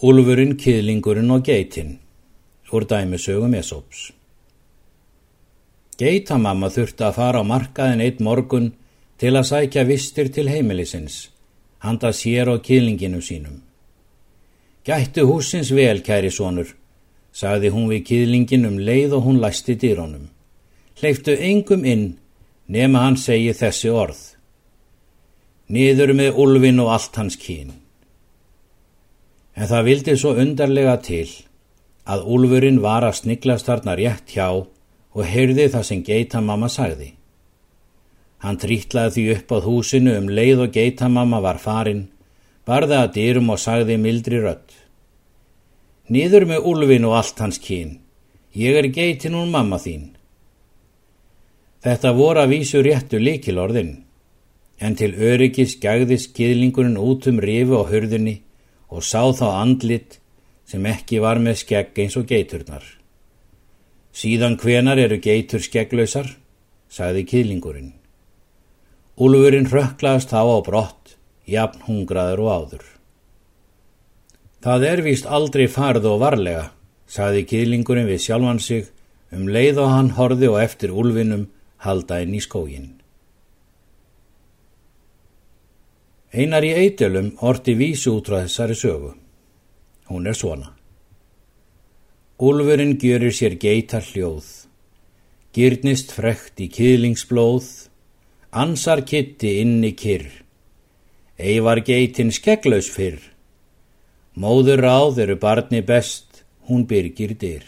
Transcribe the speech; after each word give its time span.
Úlfurinn, 0.00 0.54
kiðlingurinn 0.56 1.28
og 1.28 1.42
geitin 1.44 1.98
úr 2.72 2.86
dæmisögum 2.88 3.52
Esops. 3.58 4.12
Geitamamma 6.00 6.70
þurfti 6.72 7.04
að 7.04 7.16
fara 7.18 7.42
á 7.42 7.44
markaðin 7.44 8.00
eitt 8.04 8.22
morgun 8.24 8.70
til 9.20 9.34
að 9.34 9.48
sækja 9.50 9.84
vistir 9.84 10.30
til 10.32 10.46
heimilisins, 10.48 11.28
handa 11.84 12.14
sér 12.16 12.48
og 12.48 12.62
kiðlinginu 12.64 13.20
sínum. 13.20 13.58
Gættu 14.88 15.26
húsins 15.28 15.74
vel, 15.76 16.00
kæri 16.00 16.30
sonur, 16.32 16.72
sagði 17.32 17.74
hún 17.74 17.90
við 17.92 18.06
kiðlingin 18.08 18.64
um 18.70 18.80
leið 18.80 19.18
og 19.18 19.26
hún 19.28 19.42
læsti 19.44 19.76
dýrónum. 19.76 20.30
Hleyftu 20.96 21.36
engum 21.36 21.84
inn 21.84 22.06
nema 22.72 23.04
hann 23.04 23.20
segi 23.20 23.52
þessi 23.52 23.92
orð. 23.92 24.24
Niður 25.68 26.16
með 26.16 26.40
Úlfin 26.40 26.80
og 26.80 26.94
allt 26.96 27.20
hans 27.20 27.36
kín. 27.36 27.76
En 29.60 29.68
það 29.68 29.88
vildi 29.90 30.12
svo 30.16 30.30
undarlega 30.40 30.94
til 31.04 31.26
að 32.08 32.22
úlfurinn 32.32 32.78
var 32.80 33.04
að 33.04 33.18
sniglast 33.18 33.66
þarna 33.68 33.96
rétt 33.98 34.32
hjá 34.32 34.46
og 34.56 35.26
heyrði 35.28 35.66
það 35.74 35.84
sem 35.88 36.04
geitamamma 36.06 36.70
sagði. 36.72 37.10
Hann 38.40 38.56
trítlaði 38.56 39.12
því 39.16 39.24
upp 39.34 39.52
á 39.52 39.58
húsinu 39.66 40.16
um 40.16 40.30
leið 40.32 40.64
og 40.64 40.72
geitamamma 40.78 41.42
var 41.44 41.60
farin, 41.60 42.06
barði 42.64 42.96
að 43.02 43.12
dyrum 43.18 43.52
og 43.52 43.60
sagði 43.60 44.00
mildri 44.00 44.40
rött. 44.40 44.72
Nýður 46.08 46.48
með 46.48 46.64
úlfin 46.72 47.04
og 47.10 47.18
allt 47.20 47.44
hans 47.44 47.60
kín, 47.60 47.98
ég 48.56 48.80
er 48.80 48.88
geitin 48.88 49.36
úr 49.36 49.50
mamma 49.50 49.76
þín. 49.76 50.14
Þetta 51.84 52.16
voru 52.16 52.40
að 52.40 52.54
vísu 52.56 52.80
réttu 52.84 53.20
líkilorðin, 53.20 53.98
en 54.80 54.96
til 54.96 55.12
öryggis 55.12 55.76
gægði 55.84 56.16
skiðlingurinn 56.24 56.96
út 56.96 57.28
um 57.28 57.44
rifu 57.44 57.76
og 57.76 57.92
hörðunni 57.92 58.40
og 58.90 59.06
sá 59.06 59.22
þá 59.30 59.46
andlit 59.62 60.18
sem 60.68 60.86
ekki 60.86 61.20
var 61.22 61.40
með 61.42 61.62
skegg 61.64 61.98
eins 62.02 62.16
og 62.18 62.28
geiturnar. 62.30 62.84
Síðan 64.10 64.56
hvenar 64.58 64.98
eru 64.98 65.20
geitur 65.22 65.62
skegglausar, 65.62 66.28
sagði 66.90 67.24
kýlingurinn. 67.30 67.92
Úlfurinn 69.20 69.70
rökklaðast 69.70 70.32
þá 70.32 70.42
á 70.42 70.58
brott, 70.66 71.16
jafn 71.46 71.84
hungraður 71.86 72.44
og 72.44 72.50
áður. 72.50 72.86
Það 74.60 74.86
er 74.90 75.02
vist 75.06 75.26
aldrei 75.26 75.66
farð 75.70 76.06
og 76.10 76.20
varlega, 76.22 76.70
sagði 77.08 77.46
kýlingurinn 77.48 78.10
við 78.10 78.24
sjálfan 78.26 78.62
sig 78.62 78.90
um 79.34 79.46
leið 79.48 79.80
og 79.82 79.92
hann 79.94 80.14
horði 80.18 80.50
og 80.50 80.60
eftir 80.62 80.92
úlfinum 80.92 81.46
halda 81.86 82.20
inn 82.24 82.34
í 82.36 82.42
skóginn. 82.44 82.99
Einar 86.30 86.62
í 86.62 86.70
eitölum 86.78 87.32
orti 87.42 87.74
vísu 87.74 88.12
út 88.20 88.28
frá 88.30 88.44
þessari 88.44 88.76
sögu. 88.78 89.14
Hún 90.10 90.28
er 90.30 90.36
svona. 90.38 90.68
Úlfurinn 92.38 92.94
gjörir 93.02 93.34
sér 93.34 93.56
geitar 93.60 94.06
hljóð, 94.06 94.46
gyrnist 95.52 96.14
frekt 96.14 96.62
í 96.62 96.70
kýðlingsblóð, 96.72 97.66
ansar 98.62 99.02
kitti 99.04 99.58
inni 99.60 99.90
kyrr, 99.92 100.30
ei 101.36 101.58
var 101.60 101.82
geitin 101.84 102.32
skegglaus 102.32 102.88
fyrr, 102.94 103.20
móður 104.40 104.86
ráð 104.86 105.20
eru 105.26 105.36
barni 105.36 105.82
best, 105.84 106.46
hún 106.70 106.86
byrgir 106.88 107.34
dyr. 107.36 107.66